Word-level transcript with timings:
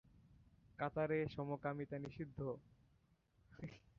কাতারে 0.79 1.19
সমকামিতা 1.35 1.97
নিষিদ্ধ। 1.99 2.39